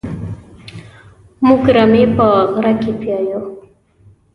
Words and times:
موږ 1.47 1.61
رمې 1.75 2.03
په 2.15 2.27
غره 2.53 2.73
کې 2.81 2.91
پيايو. 2.99 3.41